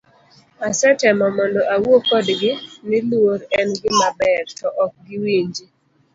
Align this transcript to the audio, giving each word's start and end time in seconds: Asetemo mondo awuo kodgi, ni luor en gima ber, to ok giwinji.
Asetemo 0.69 1.25
mondo 1.37 1.61
awuo 1.73 1.97
kodgi, 2.09 2.51
ni 2.87 2.97
luor 3.09 3.39
en 3.59 3.69
gima 3.81 4.07
ber, 4.19 4.45
to 4.57 4.67
ok 4.83 4.93
giwinji. 5.07 5.65